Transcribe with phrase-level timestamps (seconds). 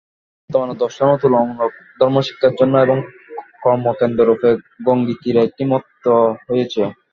[0.49, 2.97] বর্তমানে দর্শন ও তুলনামূলক ধর্মশিক্ষার জন্য এবং
[3.63, 4.49] কর্মকেন্দ্ররূপে
[4.85, 5.85] গঙ্গাতীরে একটি মঠ
[6.49, 6.81] হয়েছে।